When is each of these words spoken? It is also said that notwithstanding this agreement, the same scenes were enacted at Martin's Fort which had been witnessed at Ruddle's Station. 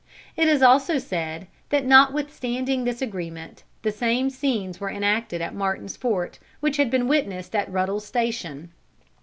It 0.35 0.47
is 0.47 0.63
also 0.63 0.97
said 0.97 1.45
that 1.69 1.85
notwithstanding 1.85 2.85
this 2.85 3.03
agreement, 3.03 3.61
the 3.83 3.91
same 3.91 4.31
scenes 4.31 4.79
were 4.79 4.89
enacted 4.89 5.41
at 5.43 5.53
Martin's 5.53 5.95
Fort 5.95 6.39
which 6.59 6.77
had 6.77 6.89
been 6.89 7.07
witnessed 7.07 7.53
at 7.55 7.71
Ruddle's 7.71 8.07
Station. 8.07 8.71